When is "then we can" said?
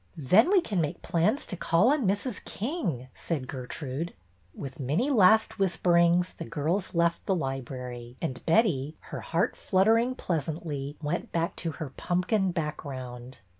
0.17-0.81